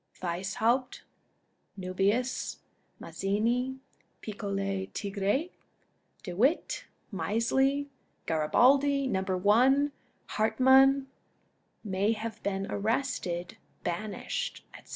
[0.19, 1.01] Weishaupt,
[1.79, 2.57] Nuhius^
[2.99, 3.77] Mazzini,
[4.21, 5.51] Piccolo Tigre,
[6.23, 7.85] De Witt, Misley,
[8.25, 9.91] Garibaldi, Number One,
[10.25, 11.05] Hartmann,
[11.83, 14.89] may have been arrested, banished, etc.